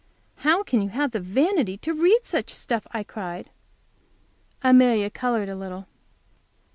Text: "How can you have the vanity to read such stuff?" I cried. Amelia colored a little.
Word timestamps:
"How 0.37 0.63
can 0.63 0.81
you 0.81 0.89
have 0.89 1.11
the 1.11 1.19
vanity 1.19 1.77
to 1.77 1.93
read 1.93 2.21
such 2.25 2.49
stuff?" 2.49 2.87
I 2.91 3.03
cried. 3.03 3.51
Amelia 4.63 5.11
colored 5.11 5.47
a 5.47 5.55
little. 5.55 5.85